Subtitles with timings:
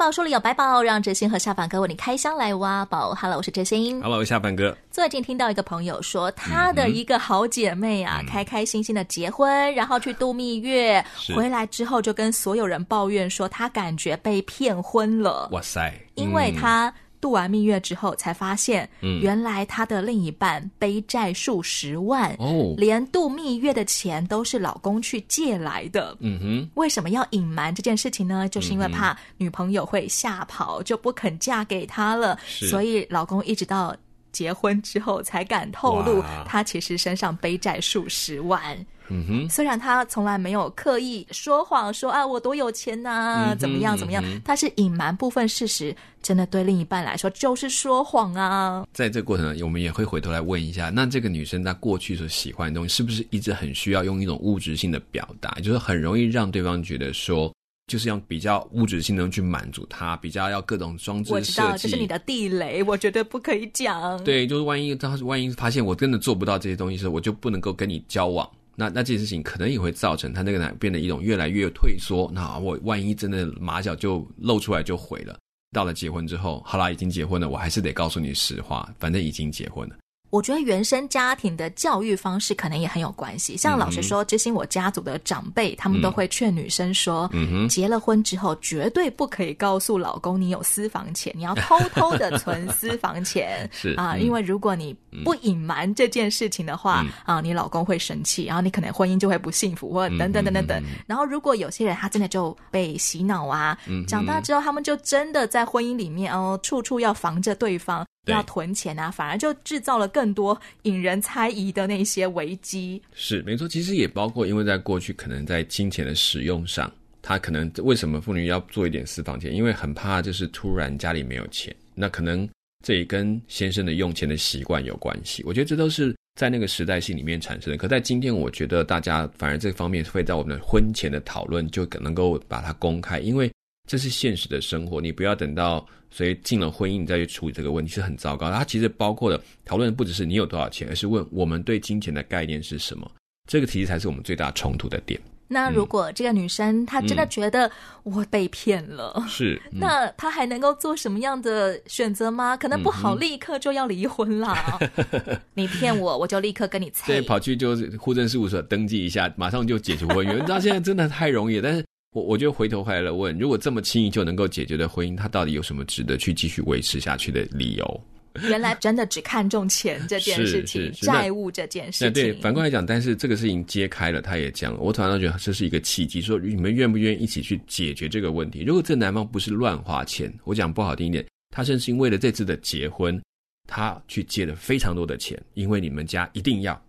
[0.00, 3.14] 宝书里有白宝，让哲欣和下凡哥为你开箱来挖宝。
[3.14, 4.00] Hello，我是哲欣。
[4.00, 4.74] Hello，下凡哥。
[4.90, 11.04] 最近听到一个朋友说，他的一个好姐妹啊，嗯、开开心心的结婚，然后去度蜜月，
[11.36, 15.46] 回来之后就跟所有人抱怨说，她感觉被骗婚了。
[15.52, 15.92] 哇塞！
[16.14, 16.90] 因为她。
[17.20, 18.88] 度完蜜月之后，才发现，
[19.20, 26.16] 原来他的另一半背债数十万，哦，连度蜜月的钱都是老公去借来的。
[26.20, 28.48] 嗯哼，为什么要隐瞒这件事情呢？
[28.48, 32.38] 就是因为怕女朋友会吓跑，就不肯嫁给他了。
[32.46, 33.94] 所以老公一直到
[34.32, 38.74] 结婚之后才敢透露，他其实身上背债数十万。
[39.10, 48.86] 嗯哼，虽然他从来没有刻意说谎，说啊我多有钱呐、啊，怎么样怎么样，他是隐瞒部分事实，真的对另一半来说就是说谎啊。
[48.92, 57.52] 在这个过程呢，我们也会回头来问一下，那这个女生她过去所喜欢的东西，是不是一直很需要用一种物质性的表达，就是很容易让对方觉得说，
[57.88, 61.40] 就是用比较物质性的去满足他，比较要各种装置设计。
[61.40, 64.22] 我知道这是你的地雷，我绝对不可以讲。
[64.22, 68.48] 对，就是万一他万一发现我真的做不到这些东西的时候，我就不能够跟你交往。
[68.80, 72.30] 那那这件事情可能也会造成他那个男变得一种越来越退缩。
[72.32, 75.38] 那我万一真的马脚就露出来就毁了。
[75.70, 79.96] 到了结婚之后，好啦，已经结婚了，我还是得告诉你实话，反正已经结婚了。
[80.30, 83.56] 我觉得原生家庭的教育方式可能也很有关系。
[83.56, 93.68] 像老实说，之前我家族的长辈，他们都会劝女生说，嗯、结了婚之后绝对不可以告诉老公你有私房钱，你要偷偷的 存私房钱。
[93.74, 100.82] 是啊，因为如果你不隐瞒这件事情的话，嗯、啊，你老公会生气，然后你可能婚姻就会不幸福，或者等等等等等。
[101.06, 108.06] 然后如果有些人他真的就被洗脑啊，长大之后他们就真的在婚姻里面哦，处处要防着对方。
[108.30, 113.00] 要囤钱啊，反而就制造了更多引人猜疑的那些危机。
[113.14, 116.90] 是没错，其实也包括，因为在过去可能在金钱的使用上，
[117.22, 119.54] 他可能为什么妇女要做一点私房钱？
[119.54, 122.48] 因为很怕就是突然家里没有钱，那可能
[122.84, 125.42] 这也跟先生的用钱的习惯有关系。
[125.44, 127.76] 我觉得这都是在那个时代性里面产生的。
[127.76, 133.50] 可在今天，我觉得大家反而这方面会在我们的婚前的讨论就可能够把它公开，因为。
[133.90, 138.56] 这是现实的生活，你不要等到所以进了婚姻，你再去处理这个问题是很糟糕的。
[138.56, 143.10] 它其实包括的讨论不只是你有多少钱，而是问我们对金钱的概念是什么。
[143.48, 145.20] 这个其实才是我们最大冲突的点。
[145.48, 147.68] 那如果这个女生她真的觉得
[148.04, 152.56] 我被骗了，嗯、是，嗯、那她还能够做什么样的选择吗？
[152.56, 154.78] 可能不好，立刻就要离婚啦。
[155.08, 157.08] 嗯、 你骗我，我就立刻跟你拆。
[157.08, 160.34] 对，跑去就是户政事务所登记一下，马上就解除婚约。
[160.34, 161.84] 你知道现在真的太容易了，但是。
[162.12, 168.00] 我我就回头回来了问，如果这么轻易就能够解决的婚姻，它到底有什么值得去继续维持下去的理由？
[168.48, 172.12] 原来真的只看重钱这件事情，债务这件事情。
[172.12, 178.62] 对，反过来讲，但是这个事情揭开了，他也讲了，我突然觉得这是一个契机，说你们愿不愿意一起去解决这个问题？
[178.62, 183.20] 如果这男方不是乱花钱，我讲不好听一点，他甚至为了这次的结婚，
[183.68, 186.80] 他去借了非常多的钱，因为你们家一定要，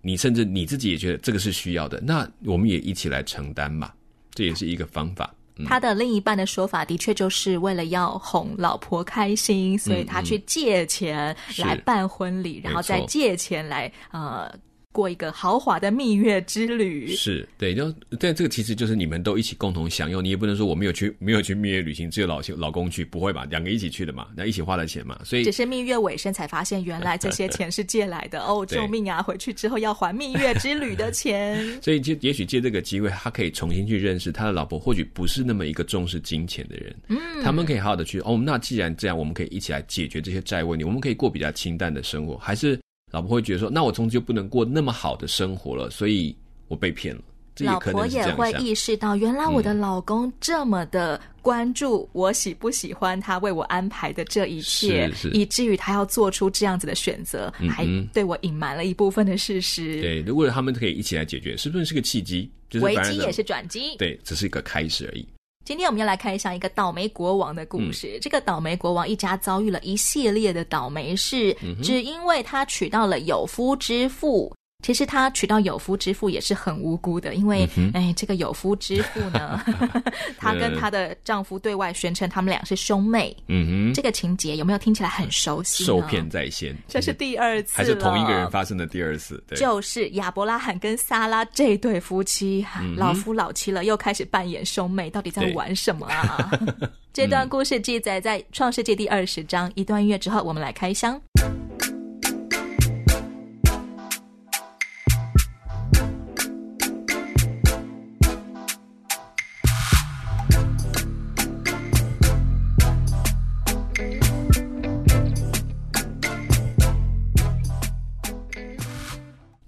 [0.00, 3.92] 你甚至你自己也觉得这个是需要的，那我们也一起来承担嘛。
[4.34, 5.34] 这也是一个方法。
[5.56, 14.50] 嗯、他的另一半的说法，的确就是为了要哄老婆开心，所以他去借钱来办婚礼，嗯嗯、然后再借钱来呃。
[14.92, 23.44] 过一个豪华的蜜月之旅，是对，就但这个其实就是你们都一起共同享用，你也不能说我没有去，没有去蜜月旅行，只有老老公去，不会吧？
[23.44, 29.22] 两个一起去的嘛，那一起花的钱嘛，所以只是蜜月尾声才发现，原来这些钱是借来的哦， 救命啊！
[29.22, 42.76] 回去之后要还蜜月之旅的钱， 所以就也许借这个机会，他可以重新去认识他的老婆，或许不是那么一个重视金钱的人，嗯，他们可以好好的去哦，那既然这样，我们可以一起来解决这些债问题，我们可以过比较清淡的生活，还是？
[43.10, 46.36] 老婆会觉得说：“那我从此就不能过那么好的生活了，所以
[46.68, 47.22] 我被骗了。”
[47.58, 60.00] 老婆也会意识到，原来我的老公这么的关注我喜不喜欢他为我安排的这一切，以至于他要做出这样子的选择，嗯、还对我隐瞒了一部分的事实。
[60.00, 62.50] 对，如果他们可以一起来解决，是不是是个契机？
[62.70, 63.94] 就是、危机也是转机。
[63.98, 65.26] 对，只是一个开始而已。
[65.70, 68.16] 今天我们要来看一下一个倒霉国王的故事。
[68.16, 74.52] 嗯、这个倒霉国王一家遭遇了一系列的倒霉事，嗯、只因为他娶到了有夫之妇。
[74.82, 79.62] 其实他娶到有夫之妇也是很无辜的，因为、嗯、哎，这个有夫之妇呢，
[80.38, 83.36] 她跟她的丈夫对外宣称他们俩是兄妹。
[83.48, 85.84] 嗯哼，这个情节有没有听起来很熟悉？
[85.84, 89.42] 受骗在先，这是第二次，还是同一个人发生的第二次？
[89.46, 96.50] 对，就是亚伯拉罕跟撒拉这对夫妻，嗯、老夫老妻了，又开始扮演兄妹，到底在玩什么啊？
[97.12, 99.70] 这段故事记载在创世纪第二十章。
[99.74, 101.20] 一段音乐之后，我们来开箱。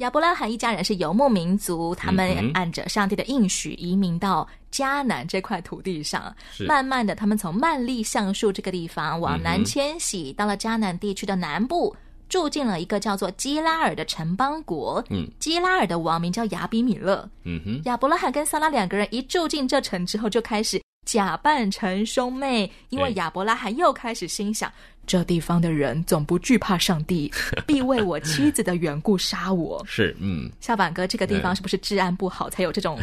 [0.03, 6.35] 亚伯拉罕一家人是游牧民族，他们按着上帝的应许移民到迦南这块土地上。
[6.67, 11.95] 慢慢的，他们从曼利橡树这个地方往南迁徙，到了迦南地区的南部，
[12.29, 15.03] 住进了一个叫做基拉尔的城邦国。
[15.09, 17.29] 嗯，基拉尔的王名叫亚比米勒。
[17.45, 24.69] 嗯哼，亚伯拉罕跟撒拉两个人一住进这城之后，就开始假扮成兄妹，因为亚伯拉罕又开始心想。
[25.07, 27.31] 这地方的人总不惧怕上帝，
[27.67, 29.83] 必为我妻子的缘故杀我。
[29.87, 32.99] 是，嗯，小板哥，这个地方是不是治安不好，才有这种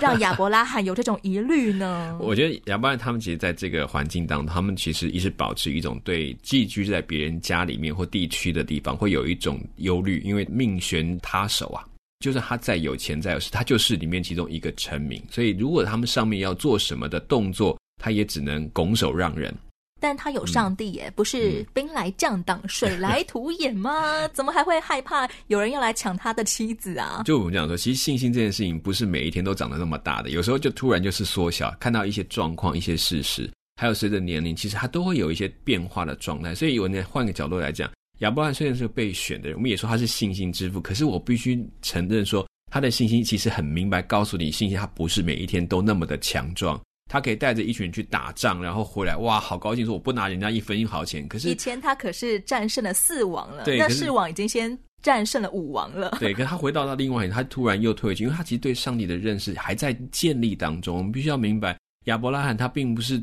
[0.00, 2.16] 让亚伯拉罕有这种疑虑呢？
[2.22, 11.84] 我觉得亚伯拉罕他们其实在这个环境当中，他们其实一直保持一种对寄居在别人家里面或地区的地方会有一种忧虑，因为命悬他手啊，
[12.20, 19.52] 就算他再有钱再有势，他就是里面其中一个臣民，所以如果他们上面要做什么的动作，他也只能拱手让人。
[20.00, 24.26] 但他有上帝耶，嗯、不是兵来将挡，嗯、水来 土掩吗？
[24.28, 27.22] 怎么还会害怕有人要来抢他的妻子啊？
[27.24, 33.50] 就我们讲说，其实信心这件事情不是每一天都长得那么大的，有时候就突然就是缩小，看到一些状况、一些事实，
[33.80, 36.54] 还有随着年龄，其实他都会有一些变化的状态。
[36.54, 46.80] 所以，我呢换个角度来讲，亚伯拉罕虽然是个被选的人，我们也说他是信心之父，可是我必须承认说，他的信心其实很明白，告诉你，信心他不是每一天都那么的强壮。
[47.10, 49.84] 他可以带着一群人去打仗，然后回来，哇，好高兴！
[49.84, 51.26] 说我不拿人家一分一毫钱。
[51.26, 56.16] 可是以前他可是战胜了四王了，对，那四王已经先战胜了五王了。
[56.20, 60.96] 对，可是他回到到另外一，他突然又退回去，因为他其实对上帝的认识还在建立当中。
[60.96, 63.20] 我们必须要明白，亚伯拉罕他并不是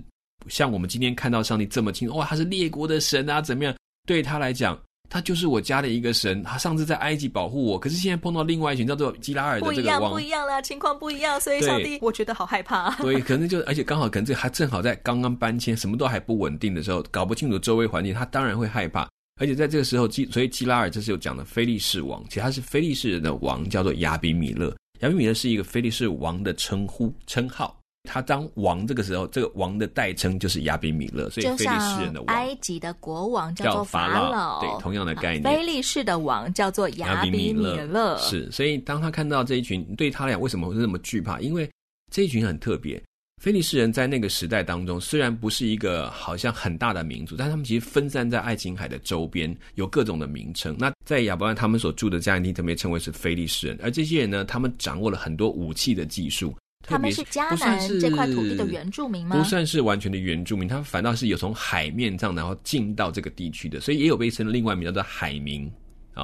[0.50, 3.74] 像我们今天看到上帝这么清楚，哇，他是列国的神啊，怎么样？
[4.06, 4.78] 对他来讲。
[5.09, 12.89] 他就是我家的一个神，他上次在埃及保护我，可是现在碰到另外一群叫做基拉尔的这个王，不一样，不一样了，情况不一样，所以上帝，我觉得好害怕。
[12.95, 19.07] 对，可能就而且刚好可能这还正好在刚刚搬迁，什么都还不稳定的时候，搞不清楚周围环境，他当然会害怕。
[19.39, 24.75] 而且在这个时候，基所以基拉尔这是有讲的菲利士王，其实他是菲利士人的王，叫做亚比米勒。
[25.01, 27.77] 亚比米勒是一个菲利士王的称呼称号。
[28.07, 35.44] 他当王这个时候，这个王的代称就是亚比米勒，所以菲利士人的王，埃及的国王叫做法老，对，同样的概念。
[35.44, 38.50] 菲利士的王叫做亚比米勒，是。
[38.50, 41.39] 所以当他看到这一群，对他来讲为什么会那么惧怕？
[41.42, 41.69] 因为
[42.09, 43.01] 这一群很特别。
[43.44, 50.75] 菲利士人在那个时代当中，虽然不是一个好像很大的民族，但他们其实分散在爱琴海的周边，有各种的名称。
[50.80, 53.77] 那在亚伯兰他们所住的迦南地，特别称为是菲利士人。
[53.83, 56.56] 而这些人呢，他们掌握了很多武器的技术。
[56.86, 59.38] 他们是迦南这块土地的原住民吗？
[59.38, 65.70] 不算是完全的原住民，他们反倒是有从海面上然后进到这个地区的，所以也有被称另外一名叫做海民。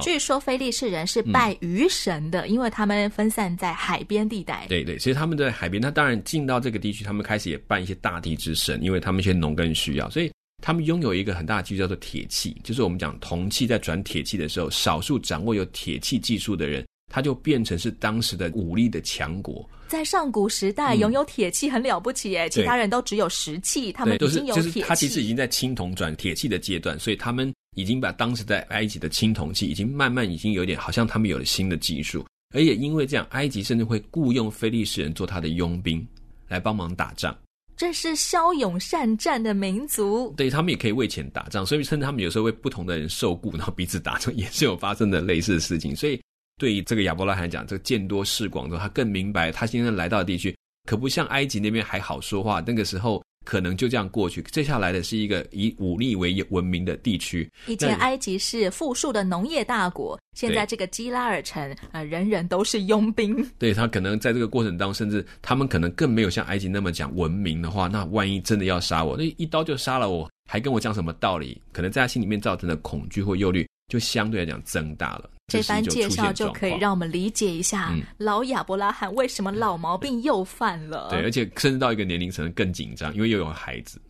[0.02, 4.66] 据说菲利士人是拜鱼神的，嗯、因为他们分散在海边地带。
[4.68, 16.84] 对对，其实他们在海边，那当然进到这个地区，他们开始也拜一些大地之神，因为他们一些农耕需要，所以他们拥有一个很大的技术叫做铁器，就是我们讲铜器在转铁器的时候，少数掌握有铁器技术的人。
[17.14, 24.68] 他就变成是当时的武力的强国，在上古时代拥有铁器很了不起哎，嗯、其他人都只有石器，他们已经有铁器。
[24.72, 36.04] 就是他其实已经在青铜转铁器的阶段，所以他们已经把当时在埃及的青铜器已经慢慢已经有点好像他们有了新的技术，而且因为这样，埃及甚至会雇佣非利士人做他的佣兵
[36.48, 37.32] 来帮忙打仗。
[37.76, 46.20] 这是骁勇善战的民族，对，他们也可以为钱打仗，所以甚至他们有时候为不同的人受雇，然后彼此打仗，也是有发生的类似的事情，所以。
[46.56, 50.56] 对于这个亚伯拉罕讲，这个见多识广之后，他更明白，他现在来到的地区
[50.88, 52.62] 可不像埃及那边还好说话。
[52.66, 57.50] 那个时候可能就这样过去，接下来的是一个以武力为闻名的地区。
[57.66, 63.36] 以前埃及是富庶的农业大国，现在这个基拉尔城啊、呃，人人都是佣兵。
[63.58, 71.60] 对，他可能在这个过程当中，甚至他们可能更没有像埃及那么讲文明的话，那万一真的要杀我，那一刀就杀了我，还跟我讲什么道理？
[71.72, 75.28] 可能在他心里面造成的恐惧或忧虑，就相对来讲增大了。
[75.46, 81.08] 这番介绍就可以让我们理解一下，嗯、老亚伯拉罕为什么老毛病又犯了。
[81.10, 84.00] 对，而且甚至到一个年龄层更紧张，因为又有孩子。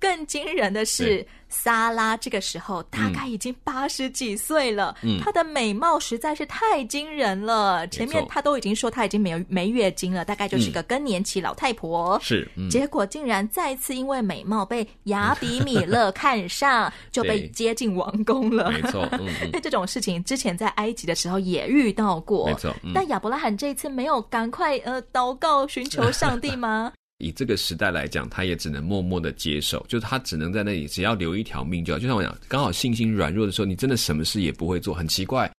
[0.00, 7.84] 更惊人的是，莎拉这个时候大概已经八十几岁了，嗯，她的美貌实在是太惊人了。
[7.84, 12.16] 嗯、前面她都已经说她已经没有没月经了，大概就是个更年期老太婆。
[12.16, 18.70] 嗯、是、嗯，结果竟然再次因为美貌被雅比米勒 看上，就被接进王宫了。
[18.70, 22.46] 没错，嗯嗯、 这种事情之前在埃及的时候也遇到过。
[22.46, 26.92] 没错，嗯、但亚伯拉罕这一次没有赶快呃祷告寻求上帝吗？
[27.18, 31.98] 以这个时代来讲，他也只能默默的接受，就是他只能在那里，只要留一条命就好。
[31.98, 35.50] 就像我讲，刚好信心软弱的时候，你真的什么事也不会做，很奇怪，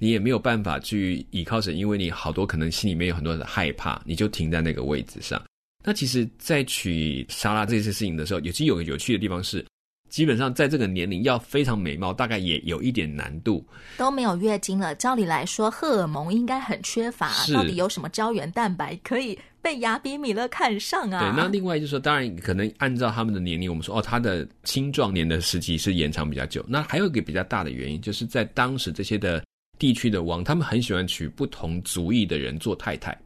[0.00, 5.42] 你也没有办法去依靠神，因为你好多可能心里面有很多的害怕，你就停在那个位置上。
[5.84, 9.64] 那其实，在娶莎拉这些事情的时候，有其有个有趣的地方是。
[10.08, 13.64] 基本上在这个年龄要非常美貌，大概也有一点难度。
[13.96, 17.30] 都没有月经了，照理来说荷尔蒙应该很缺乏。
[17.52, 21.20] 到底有什么胶原蛋白可以被雅比米勒看上啊？
[21.20, 26.64] 对，那另外就是说，当然可能按照他们的年龄，我们说哦，他的青壮年的时期是延长比较久。
[26.68, 29.44] 那还有一个比较大的原因，就是在当时这些的
[29.78, 33.16] 地区的王，他们很喜欢娶不同族裔的人做太太。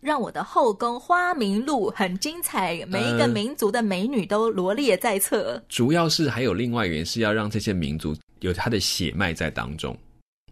[0.00, 5.52] 让我的后宫花名录很精彩，每一个民族的美女都罗列在册。
[5.52, 9.96] 呃，主要是还有另外原因，是要让这些民族有他的血脉在当中。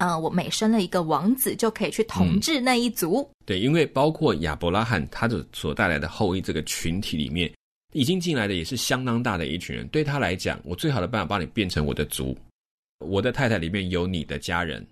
[0.00, 3.22] 嗯、呃，我每生了一个王子，就可以去统治那一族。
[3.22, 7.50] 嗯、对，因为包括亚伯拉罕他的所带来的后裔这个群体里面，
[7.94, 9.88] 已经进来的也是相当大的一群人。
[9.88, 12.36] 对他来讲，我最好的办法把你变成我的族，
[12.98, 14.86] 我的太太里面有你的家人。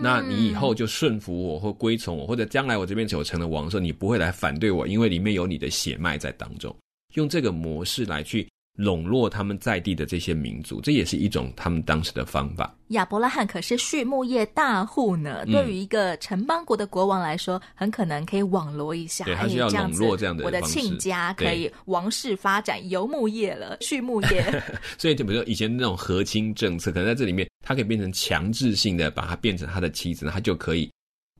[0.00, 6.74] 那你以后就顺服我或归从我，或者将来我这边就成了王的时候，你不会来反对我，因为里面有你的血脉在当中，
[7.14, 8.48] 用这个模式来去。
[8.78, 12.72] 笼络他们在地的这些民族，这也是一种他们当时的方法。
[12.90, 19.24] 亚伯拉罕可是畜牧业大户呢，嗯、对于一个城邦国的国王来说，很可能可以网罗一下。
[19.24, 20.44] 对，他是要笼络这样的。
[20.44, 24.62] 我的亲家可以王室发展游牧业了， 畜牧业。
[24.96, 30.88] 所以，就比如说以前那种和亲政策，可能在这里面，他可以变成强制性的，把他变成他的妻子，他就可以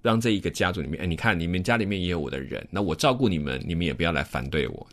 [0.02, 4.86] 让这一个家族里面，哎，你看你们家里面也有我的人，那我照顾你们，你们也不要来反对我。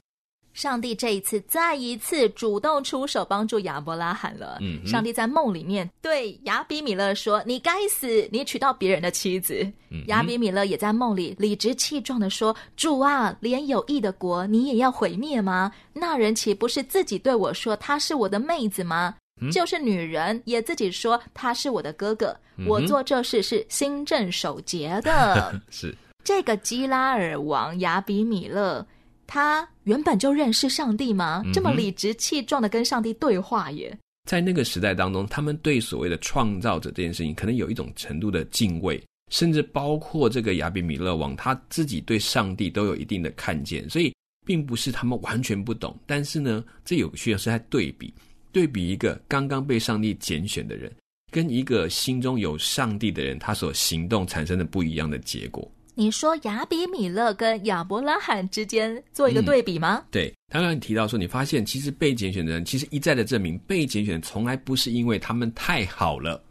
[0.56, 4.58] 上帝这一次再一次主动出手帮助亚伯拉罕了。
[4.62, 9.54] 嗯，上帝在梦里面对亚比米勒说：“你该死，你娶到别人的妻子。”
[9.92, 15.70] 嗯，亚比米勒也在梦里理直气壮的说：“主啊，连有益的国你也要毁灭吗？
[15.92, 19.14] 那人岂不是自己对我说他是我的妹子吗？
[19.42, 22.34] 嗯，就是女人也自己说他是我的哥哥。
[22.56, 25.54] 嗯，我做这事是心正守节的。
[25.70, 25.94] 是
[26.24, 28.88] 这个基拉尔王亚比米勒。”
[29.28, 31.44] 他原本就认识上帝吗？
[31.54, 33.98] 这么理直气壮的跟上帝对话耶？
[34.30, 39.02] 在那个时代当中，他们对所谓的创造者这件事情，可能有一种程度的敬畏，
[39.32, 44.12] 甚至包括这个亚比米勒王他自己对上帝都有一定的看见，所以
[44.46, 45.96] 并不是他们完全不懂。
[46.08, 48.14] 但是呢，这有需要是在对比，
[48.52, 50.92] 对比一个刚刚被上帝拣选的人，
[51.32, 55.72] 跟一个心中有上帝的人，他所行动产生的不一样的结果。
[55.98, 60.04] 你说亚比米勒跟亚伯拉罕之间做一个对比吗？
[60.04, 66.44] 嗯、对，刚刚你提到说，你发现其实被拣选的人，其实一再的证明，被拣选从来不是因为他们太好了，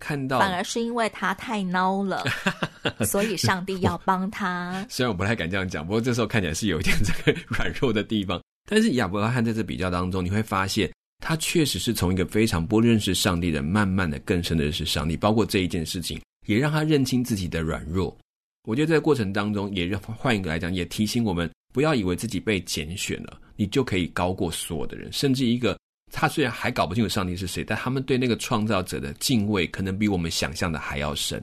[0.00, 2.24] 看到，反而是因为他太孬了，
[3.06, 4.84] 所以上帝要帮他。
[4.90, 8.42] 虽然我不太敢这样讲，不过这时候看起来是有一点这个软弱的地方。
[8.68, 10.90] 但是亚伯拉罕在这比较当中，你会发现
[11.22, 18.16] 他确实是从一个非常不认识上帝的，慢慢的更深的认识上帝，包括这一件事情，也让他认清自己的软弱。
[18.66, 25.12] 我觉得在过程当中，也换一个来讲，也提醒我们不要以为自己被拣选了，你就可以高过所有的人。
[25.12, 25.78] 甚至一个
[26.10, 31.42] 他虽然还搞不清楚上帝是谁，但他们对那个创造者的敬畏，可能比我们想象的还要深。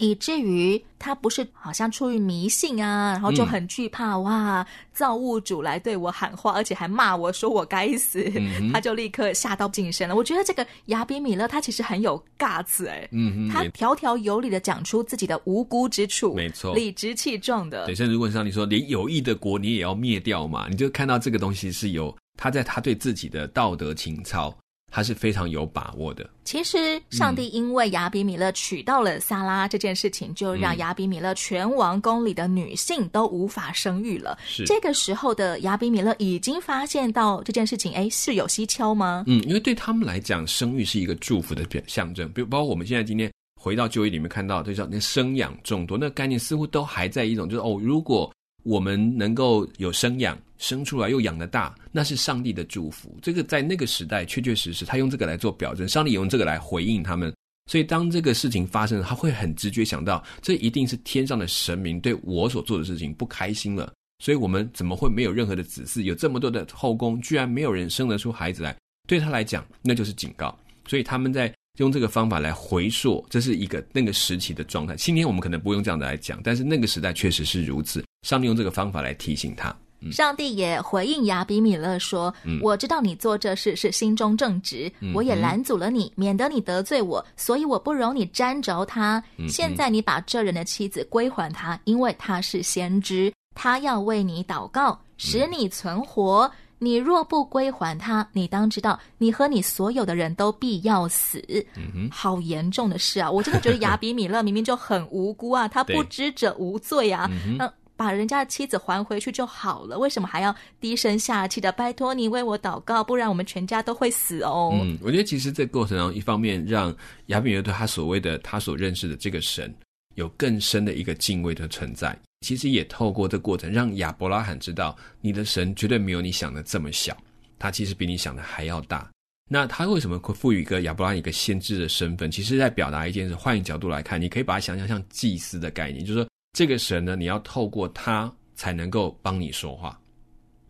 [0.00, 10.16] 以至于他不是好像出于迷信啊，然后就很惧怕、嗯、哇，造物主来对我喊话，而且还骂我说我该死，嗯、 他就立刻下刀净身了。
[10.16, 17.84] 我觉得这个亚比米勒他其实很有 guts 哎，嗯，他条条有理的讲出自己的无辜之处，没错，理直气壮的。
[17.84, 20.66] 对，甚至问上帝说，连有意的国你也要灭掉嘛？
[20.70, 24.56] 你就看到这个东西是有他在他对自己的道德情操。
[24.90, 26.28] 他是非常有把握的。
[26.44, 34.36] 其实，上帝因为亚比米勒娶到了撒拉这件事情，嗯、就让亚比米勒全王宫里的女性都无法生育了。
[34.44, 39.24] 是这个时候的亚比米勒已经发现到这件事情，哎，是有蹊跷吗？
[39.26, 42.28] 嗯，因为对他们来讲，生育是一个祝福的表象征。
[42.32, 48.30] 比如，包括我们现在今天回到旧约里面看到，就叫那生养众多，那个概念似乎都还在一种，就是哦，如果。
[48.62, 53.18] 我们能够有生养，生出来又养得大，那是上帝的祝福。
[53.20, 57.34] 这个在那个时代确确实实，他用这个来做表征，上帝也用这个来回应他们。
[57.70, 66.02] 所以当这个事情发生，他会很直觉想到，这一定是天上的神明对我所做的事情不开心了，所以我们怎么会没有任何的子嗣？
[66.02, 68.76] 有这么多的后宫，居然没有人生得出孩子来，
[69.08, 70.56] 对他来讲那就是警告。
[70.86, 74.96] 所以他们在用这个方法来回溯，这是一个那个时期的状态。
[74.96, 78.04] 今天我们可能不用这样的来讲，但是那个时代确实是如此。
[78.26, 79.74] 上帝用这个方法来提醒他。
[80.10, 89.22] 上帝也回应亚比米勒说：“嗯、我知道你做这事是心中正直，嗯、我也拦阻了你，免得你得罪我，所以我不容你沾着他。
[89.36, 96.42] 嗯、现在你把这人的妻子归还他，因为他是先知，他要为你祷告，使你存活。
[96.44, 101.44] 嗯、你若不归还他，你当知道，你和你所有的人都必要死。
[101.76, 103.30] 嗯”好严重的事啊！
[103.30, 107.30] 我真的觉得亚比米勒明明就很无辜啊，他 不知者无罪啊。
[107.30, 113.04] 嗯把人家的妻子还回去就好了，为什么还要低声下气的拜托你为我祷告？
[113.04, 114.70] 不然我们全家都会死哦。
[114.72, 119.70] 嗯，我觉得其实这过程中，一方面让亚比米勒对他所谓的他所认识的这个神
[120.14, 127.14] 有更深的一个敬畏的存在，其实也透过这过程让亚伯拉罕知道，你的神绝对没有你想的这么小，
[127.58, 129.06] 他其实比你想的还要大。
[129.46, 132.30] 那他为什么会赋予一个亚伯拉罕一个先知的身份？
[132.30, 133.34] 其实在表达一件事。
[133.34, 136.29] 换一个角度来看，你可以把它想象像祭司的概念，就是说。
[136.52, 139.98] 这个神呢，你要透过他才能够帮你说话。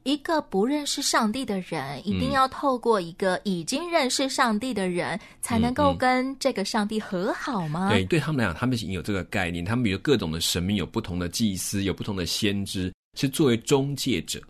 [0.05, 7.91] 一个不认识上帝的人，一定要透过一个已经认识上帝的人，嗯、才能够跟这个上帝和好吗？
[7.91, 9.63] 对，对他们来讲，他们已经有这个概念。
[9.63, 14.41] 他们比如各种的神明，有不同的祭司，有不同的先知，是作为中介者。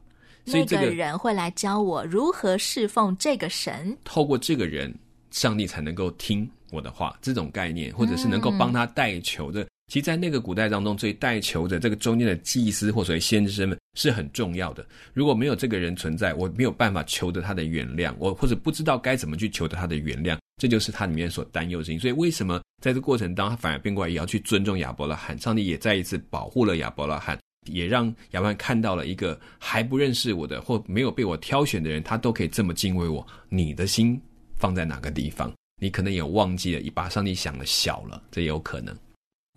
[0.46, 3.96] 所以这个人会来教我如何侍奉这个神。
[4.04, 4.94] 透过这个人，
[5.32, 7.16] 上帝才能够听我的话。
[7.20, 9.62] 这种概念，或者是能够帮他代求的。
[9.62, 14.86] 嗯其实，在那个古代当中，最代求的这个中间的祭司或所谓先知身份是很重要的。
[15.12, 21.98] 如果没有这个人存在，我没有办法求得他的原谅，我或者不知道该怎么去求得他的原谅，这就是他里面所担忧的事情。
[21.98, 25.36] 所以，为什么在这过程当中，他反而变过来也要去尊重亚伯拉罕？
[25.36, 33.26] 上帝也再一次保护了亚伯拉罕，也让亚伯拉罕看到了一个还不认识我的或没有被我挑选的人，他都可以这么敬畏我。
[33.48, 34.20] 你的心
[34.56, 35.52] 放在哪个地方？
[35.82, 38.96] 你可能也忘记了，你把上帝想的小了，这也有可能。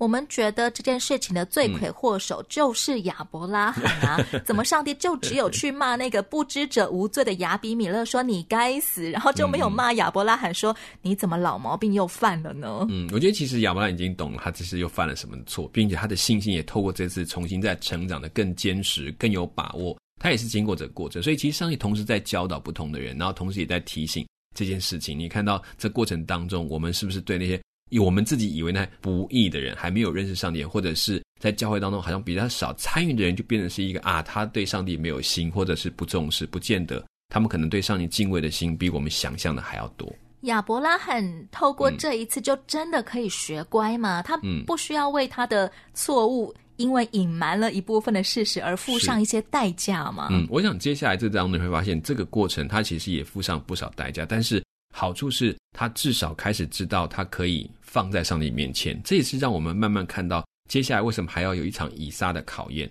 [0.03, 4.27] 我们觉得这件事情的罪魁祸首就是亚伯拉罕啊！
[4.33, 12.85] 嗯、 怎么上帝就只有去骂那个不知者无罪的亚比米勒，说你该死，然后就没有骂亚伯拉罕说你怎么老毛病又犯了呢？
[12.89, 19.97] 嗯，我觉得其实亚伯拉罕已经懂了，他这是又犯了什么错，并且他的信心也透过这次重新再成长的更坚实、更有把握。
[20.19, 25.17] 他也是经过这个过程，所以其实上帝同时在教导不同的人，然后同时也在提醒这件事情。
[25.17, 27.57] 你看到这过程当中，我们是不是对那些？
[27.99, 40.11] 我们自己以为那不义的人，还没有认识上帝，或者是在教会当中好像比较少参与的人，就变成是一个啊，他对上帝没有心，或者是不重视，不见得他们可能对上帝敬畏的心比我们想象的还要多。
[40.41, 44.21] 亚伯拉罕透过这一次，就真的可以学乖吗？
[44.21, 50.27] 嗯、他不需要为他的错误，因为隐瞒了一部分的事实而付上一些代价吗？
[50.31, 54.63] 嗯，我想接下来这当中你会发现，这个过程他其实也付上不少代价，但是。
[54.95, 62.89] 好处是他至少开始知道他可以放在上帝面前，这也是让我们慢慢看到接下来为什么还要有一场以撒的考验，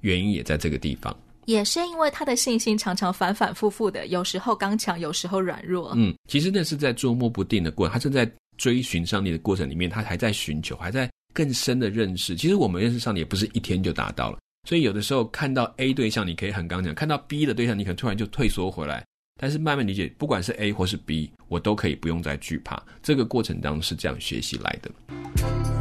[0.00, 1.16] 原因也在这个地方。
[1.46, 5.92] 也是因为他的信心常常反反复复的，有时候刚强，有时候软弱。
[5.96, 12.36] 嗯，其实那是在捉摸不定的过程，他正在追寻上帝的过程里面，他还在寻求，还在更深的认识。
[12.36, 14.38] 其实我们认识上帝也不是一天就达到了，
[14.68, 19.04] 所以有的时候看到 A 对象，你可以很刚强；看到 B 的对象，你可能突然就退缩回来。
[19.42, 22.80] 但是慢慢理解，不管是 A 或是 B，我都可以不用再惧怕。
[23.02, 25.79] 这个过程当中是这样学习来的。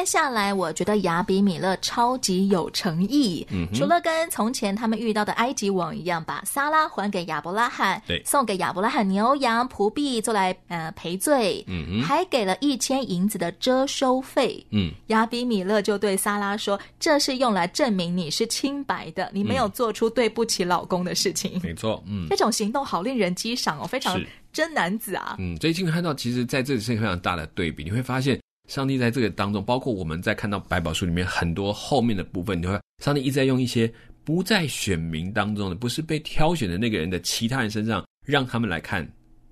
[0.00, 3.46] 接下来，我觉得雅比米勒超级有诚意。
[3.50, 14.64] 嗯，除了跟从前他们遇到的埃及王一样，把撒拉还给亚伯拉罕，对，送给亚伯拉罕牛羊仆婢做来呃赔罪，嗯哼，还给了一千银子的遮收费。
[14.70, 21.52] 嗯，亚比米勒就对撒拉说：“这是用来证明你是清白的，你没有做出对不起老公的事情。
[21.56, 24.18] 嗯”没错，嗯，这种行动好令人激赏哦，非常
[24.50, 25.36] 真男子啊。
[25.38, 28.40] 嗯，所以今天看到，其实在这里是一个非常大的对比，你会发现。
[28.70, 39.04] 上帝在这个当中，包括我们在看到百宝书里面很多后面的部分，你会上帝一直在用一些不在选民当中的，不是被挑选的那个人的其他人身上，让他们来看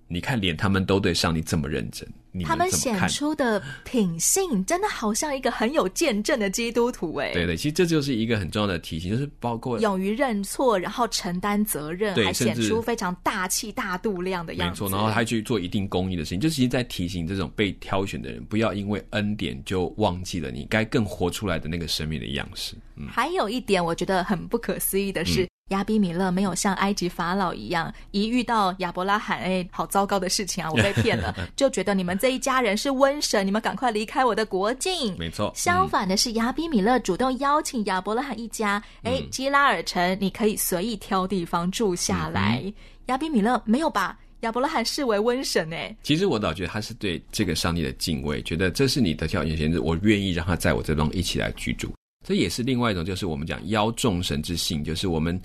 [0.09, 2.09] 你看，连他们都对上帝这么认真。
[2.45, 7.33] 他们显出的品性，真的好像一个很有见证的基督徒哎。
[7.33, 14.85] 对对，其实这就是一个很重要的提醒，就是包括勇于认错，然后承担责任，还显出非常大气大度量的样子。
[14.85, 22.77] 没错，然后还去做一定公益的事情，就其实在提醒这种被挑选的人，不要因为恩典就忘记了你该更活出来的那个生命的样式。
[22.97, 25.43] 嗯，还有一点，我觉得很不可思议的是。
[25.45, 30.71] 嗯亚比米勒没有像埃及法老一样，一遇到亚伯拉罕，哎，好糟糕的事情啊！
[30.71, 35.15] 我被骗了， 就觉得你们这一家人是瘟神，你们赶快离开我的国境。
[35.19, 35.53] 没错。
[35.55, 42.63] 相反的是，亚比米勒主动邀请亚伯拉罕一家，哎、嗯，基拉尔城，你可以随意挑地方住下来。
[42.65, 42.73] 嗯、
[43.07, 51.93] 亚比米勒没有把亚伯拉罕视为瘟神，哎，其实我倒觉得他是对这个上帝的敬畏，觉得这是你的条件限制，我愿意让他在我这边一起来居住。
[52.27, 55.39] 这也是另外一种，就是我们讲邀众神之信，就是我们。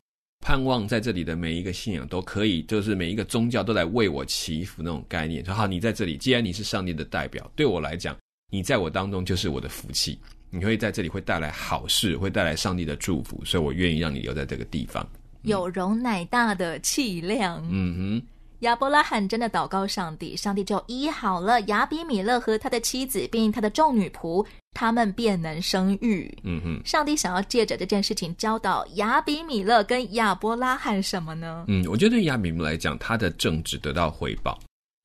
[0.43, 5.43] 盼望在这里的每一个信仰都可以，就是每一个宗教都来为我祈福那种概念。
[5.45, 8.13] 说好，你在这里，既然你是上帝的代表，对我来讲，
[8.51, 10.19] 你在我当中就是我的福气。
[10.49, 15.07] 你会在这里会带来好事，会带来上帝的祝福，所以我愿意让你留在这个地方。
[15.43, 17.65] 有容乃大的气量。
[17.71, 18.27] 嗯哼。
[18.63, 26.33] 亚伯拉罕真的祷告上帝，上帝就医好了亚比米勒和他的妻子，并他的众女仆，他们便能生育。
[26.43, 31.65] 嗯哼，上帝想要借着这件事情教导亚比米勒跟亚伯拉罕什么呢？
[31.67, 34.57] 嗯，我觉得对亚比米勒来讲，他的正直得到回报，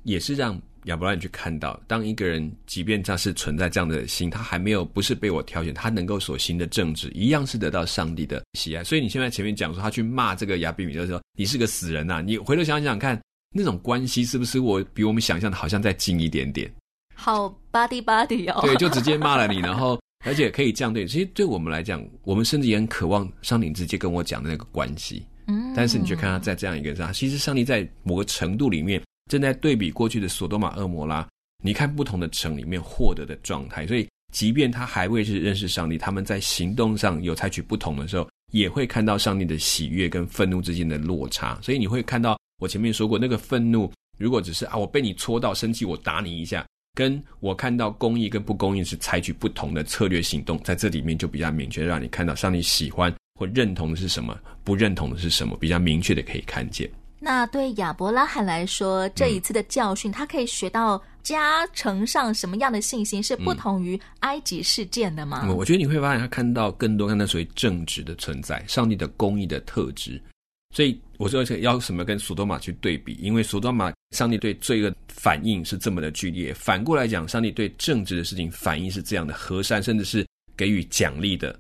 [0.05, 8.85] 也是让亚伯拉罕去看到，当一个人即便他是存在这样的心，他还没有不是被我挑选，他能够所行的正直，一样是得到上帝的喜爱。
[8.85, 12.21] 所以你现在前面讲说他去骂这个亚比米勒的时候，你是个死人呐、啊！
[12.21, 13.21] 你回头想想看。
[13.51, 16.71] 那种关系是不是我比我们想象的好像再近一点点？
[17.15, 21.07] 好 buddy buddy 哦，对，就直接骂了你，然后而且可以这样对。
[21.07, 25.27] 其实对我们来讲，我们甚至也很渴望上帝直接跟我讲的那个关系。
[25.47, 31.27] 嗯，但是你却看他在这样一个上，其实上帝在某个程度里面正在对比过去的索多玛、恶魔拉，
[31.65, 33.87] 你看不同的城里面获得的状态。
[33.87, 41.59] 所以，即便他还未是认识上帝，他们在行动上有采取不同的时候，也会看到上帝的喜悦跟愤怒之间的落差。
[41.63, 42.39] 所以你会看到。
[42.59, 56.91] 我前面说过，那个愤怒，如果只是啊，我被你戳到生气，我打你一下，跟我看到公益跟不公益是采取不同的策略行动，在这里面就比较明确，让你看到上帝喜欢或认同的是什么，不认同的是什么，比较明确的可以看见。
[57.21, 65.43] 那对亚伯拉罕来说，这一次的教训，嗯、他可以学到加成上什么样的信心，是不同于埃及事件的吗？
[65.45, 70.21] 嗯、我觉得你会发现，他看到更多看到所谓正直的存在，上帝的公义的特质。
[70.75, 80.27] 所以我说要什么跟索多玛去对比，因为索多玛上帝对罪恶反应是这么的剧烈，反过来讲，上帝对正直的事情反应是这样的和善，甚至是
[80.57, 81.59] 给予奖励的。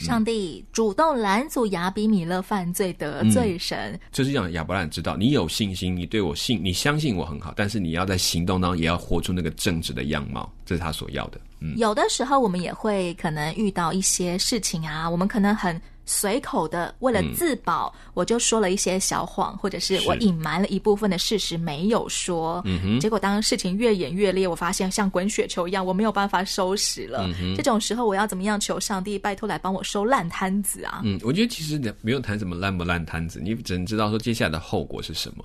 [0.00, 11.40] 嗯、上帝主动拦阻亚比米勒犯罪得罪神，嗯、就是让亚伯兰知道你有信心，你对我信，你相信我很好，但是你要在行动当中也要活出那个正直的样貌，这是他所要的。
[11.60, 15.80] 嗯，有的时候我们也会可能遇到一些事情啊，我们可能很。
[16.12, 22.60] 随口的，为了自保，嗯、我就说了一些小谎，或者是我隐瞒了一部分的事实没有说。
[22.64, 22.98] 嗯哼。
[23.00, 27.30] 结果当事情越演越烈，我发现像滚雪球一样，我没有办法收拾了。
[27.56, 31.00] 这种时候，我要怎么样求上帝拜托来帮我收烂摊子啊？
[31.04, 35.44] 嗯，我觉得其实你不用谈什么烂不烂摊子，你只能知道说接下来的后果是什么。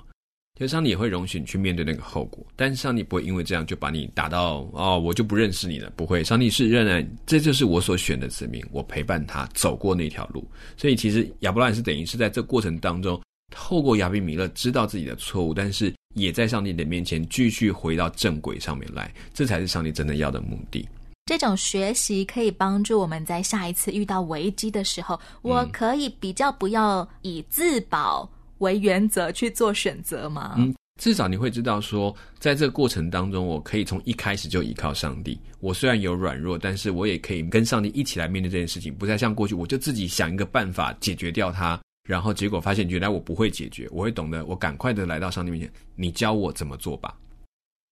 [0.58, 5.92] 其实上帝也会容许你去面对那个后果，但是上帝不会因为这样就把你打到哦，我就不认识你了。
[5.98, 10.48] 不会，上帝是仍然，这就是我所选的子民，我陪伴他走过那条路。
[10.78, 20.88] 所以其实亚伯拉罕是等于是在这过程当中，透过亚比米勒知道自己的错误，但是也在上帝的面前继续回到正轨上面来，这才是上帝真的要的目的。
[21.26, 30.56] 这种学习可以帮助我们在下一次遇到危机的时候，我可以比较不要以自保为原则去做选择吗？
[30.58, 35.38] 嗯，至少你会知道说，在这个过程当中，我可以从一开始就依靠上帝。
[35.60, 43.90] 我虽然有软弱，但是我也可以跟上帝一起来面对这件事情，不再像过去，我就自己想一个办法解决掉它，然后结果发现原来我不会解决。
[43.92, 47.14] 我会懂得，我赶快的来到上帝面前，你教我怎么做吧。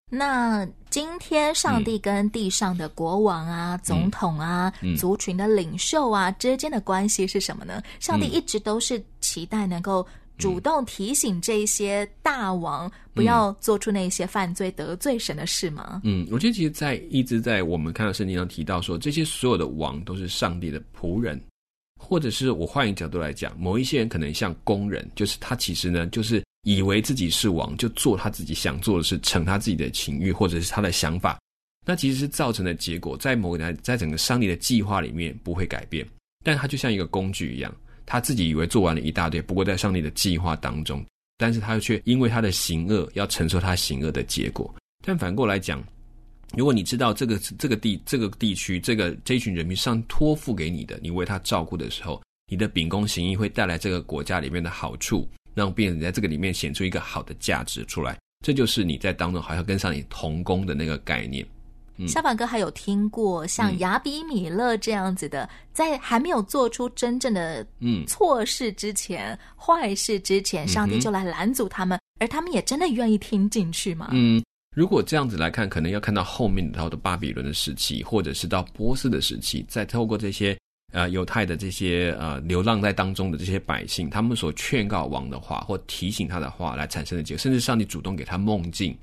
[0.10, 7.82] 那今天上帝跟地上的国王啊、嗯、总统啊、嗯、族群的领袖啊之间的关系是什么呢？
[8.00, 10.06] 上帝一直都是期待能够。
[10.44, 16.02] 主动提醒这些大王不要做出那些犯罪得罪神的事吗？
[16.04, 21.42] 嗯，我觉得其实，在一直在我们看到圣经上提到说，这些所有的王都是上帝的仆人，
[22.00, 31.40] 或者是我换一个角度来讲，某一些人可能像工人，就是他其实呢，就是以为自己是王，就做他自己想做的事，成他自己的情欲或者是他的想法，
[31.86, 36.06] 那其实是造成的结果，在某个在在整个上帝的计划里面不会改变，
[36.44, 37.74] 但他就像一个工具一样。
[38.06, 41.06] 他自己以为做完了一大堆，不过在上帝的计划当中，
[41.38, 44.74] 但是他却因为他的行恶要承受他行恶的结果。
[45.06, 45.84] 但反过来讲，
[46.56, 58.18] 如果你知道这个这个地这个地区这个这群人民上托付给你的，你为他照顾的时候，你的秉公行义会带来这个国家里面的好处，让别人在这个里面显出一个好的价值出来。
[58.46, 61.46] 这就是你在当中好像跟上你同工的那个概念。
[62.08, 74.10] 小反哥还有听过像雅比米勒这样子的，嗯、在还没有做出真正的嗯错事之前、嗯、坏事之前，上帝就来拦阻他们，嗯、而他们也真的愿意听进去吗？
[74.12, 74.44] 嗯，
[74.76, 80.58] 如果这样子来看，可能要看到后面到的巴比伦的时期，或者是到波斯的时期，再透过这些
[80.92, 88.98] 呃犹太的这些呃流浪在当中的这些百姓，他们所劝告王的话或提醒他的话来产生的结果，甚至上帝主动给他梦境。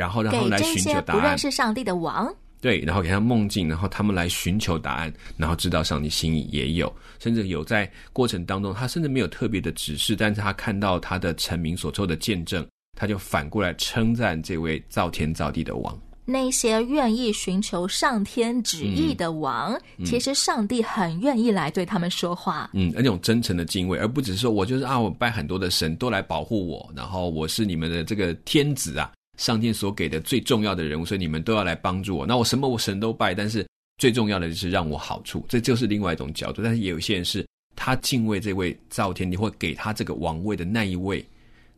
[0.00, 1.20] 然后，然后来寻求答案。
[1.20, 12.66] 不认识上帝的王，对，然后给他梦境，然后他们来寻求答案，然后知道上帝心意也有，甚至有在过程当中，他甚至没有特别的指示，但是他看到他的臣民所做的见证，
[12.98, 15.96] 他就反过来称赞这位造天造地的王。
[16.26, 22.70] 那些愿意寻求上天旨意的王，嗯、其实上帝很愿意来对他们说话。
[22.72, 29.10] 嗯，那种真诚的敬畏，而不只是说我就是啊，我拜很多的神都来保护我，然后我是你们的这个天子啊。
[29.40, 32.26] 上天所给的最重要的人物，所以你们都要来帮助我。
[32.26, 36.60] 那我什么我神都拜，但是最重要的就是让我好处，这就是另外一种角度。
[36.62, 41.26] 但是也有些人是他敬畏这位造天地或给他这个王位的那一位，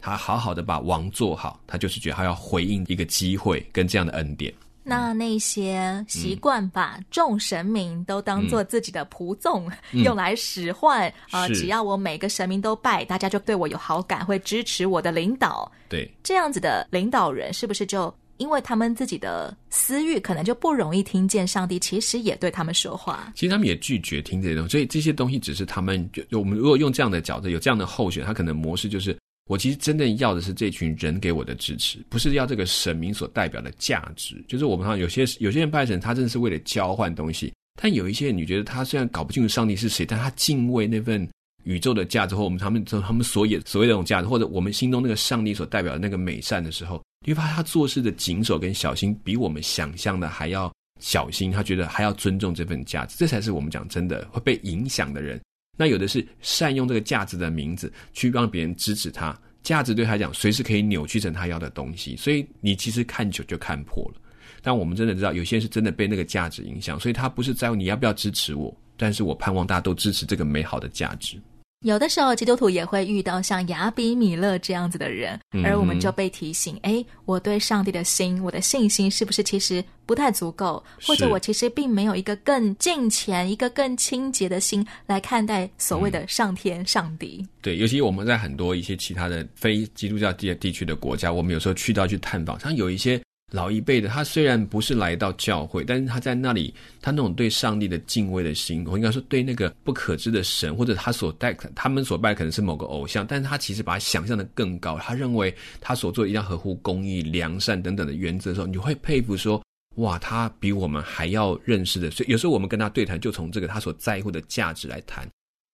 [0.00, 4.52] 他好好的把王做好，他就是觉得他要回应一个机会跟这样的恩典。
[4.84, 15.70] 那那些习惯把众神明都当做自己的仆众，嗯、用来使唤啊，只要我每个神明都拜，大家就对我有好感，会支持我的领导。
[15.88, 23.32] 对，这样子的领导人，是不是就因为他们自己的私欲，可能就不容易听见上帝其实也对他们说话？
[23.36, 29.16] 其实他们也拒绝听这些东西，所以这些东西只是他们就我们如果用这样的角度，有这样的候选，他可能模式就是。
[29.52, 34.42] 我其实真正要的是这群人给我的支持，不是要这个神明所代表的价值。
[34.48, 41.28] 就是我们看有些有些人拜神，他真的是为了交换东西；但有一些，你觉得他虽然搞不清楚上帝是谁，但他敬畏那份
[41.64, 51.52] 宇宙的价值，或我们他们他们所也所谓的那种价值，或者我们心中那个上帝所代表的那个美善的时候，你会发现他做事的谨守跟小心，比我们想象的还要小心。
[51.52, 55.38] 他觉得还要尊重这份价值，这才是我们讲真的会被影响的人。
[55.82, 64.20] 那有的是善用这个价值的名字去让别人支持他，价值对他讲随时可以扭曲成他要的东西，所以你其实看久就看破了。
[64.62, 71.36] 但我们真的知道，有些人是真的被那个价值影响，所以他不是在乎你要不要支持我，但是我盼望大家都支持这个美好的价值。
[71.82, 80.82] 有的时候，基督徒也会遇到像雅比米勒这样子的人，而我们就被提醒：哎、嗯，我对上帝的心，我的信心是不是其实不太足够？
[81.04, 87.38] 或者我其实并没有一个更敬虔、一个更清洁的心来看待所谓的上天、上帝。
[87.40, 93.20] 嗯、对，尤其我们在很多一些其他的非基督教地地区的国家，我们有时候去到去探访，像有一些。
[93.52, 109.62] 老一辈的，他虽然不是来到教会，但是他在那里，他那种对上帝的敬畏的心，我应该说对那个不可知的神，或者他所拜，他们所拜可能是某个偶像，但是他其实把它想象的更高，他认为他所做一定要合乎公义、良善等等的原则的时候，你会佩服说，
[109.96, 112.10] 哇，他比我们还要认识的。
[112.10, 115.28] 所以有时候我们跟他对谈，就从这个他所在乎的价值来谈，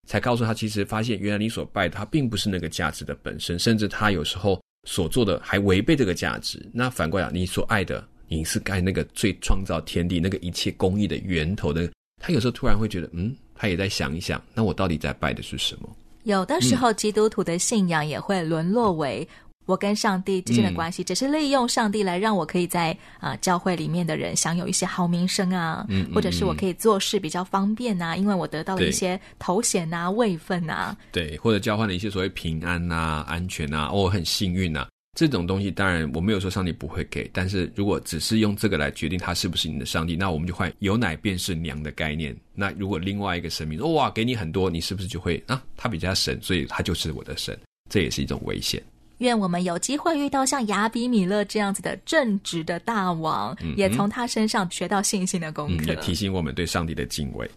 [0.09, 4.61] 才告诉他，其实发现原来你所拜的他并不是那个价值的本身，甚至他有时候。
[4.89, 11.91] 所做的还违背这个价值，那反过来，你所爱的，你是爱那个最创造天地、那个一切公益的源头的。
[12.23, 15.95] 他有时候突然会觉得，嗯，他也在想一想，那我到底在拜的是什么？
[16.23, 19.29] 有的时候，基督徒的信仰也会沦落为
[19.69, 42.35] 我跟上帝之间的关系，嗯、只是利用上帝来让我可以在啊、呃、教会里面的人享有一些好名声啊，嗯或者是我可以做事比较方便啊，因为我得到了一些头衔啊、位分啊，对，或者交换了一些所谓平安啊、安全啊，我、哦、很幸运啊，这种东西当然我没有说上帝不会给，但是如果只是用这个来决定他是不是你的上帝，那我们就换有奶便是娘的概念。
[42.55, 47.55] 那如果另外一个神明说哇给你很多，你是不是就会啊他比较神，所以他就是我的神，
[47.91, 48.83] 这也是一种危险。
[49.19, 57.49] 愿我们有机会遇到像雅比米勒这样子的正直的大王，嗯、也从他身上学到信心的功课，嗯，也提醒我们对上帝的敬畏。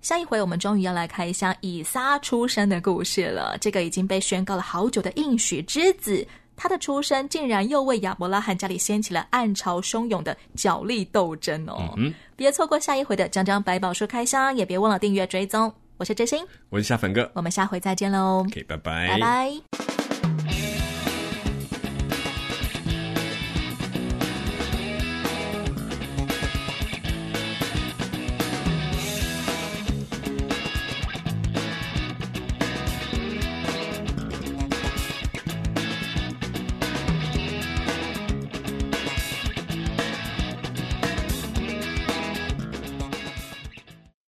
[0.00, 3.56] 下一回我们终于要来开一下以撒出生的故事了。
[3.60, 11.92] 这个已经被宣告了好久的应许之子，他的出生竟然又为亚伯拉罕家里掀起了暗潮汹涌的角力斗争哦！
[11.98, 15.70] 嗯、哼别错过下一回的讲讲百宝书开箱，也别忘了订阅追踪。
[15.98, 20.19] 我是真心，我是夏粉哥，我们下回再见喽！OK，拜拜，拜拜。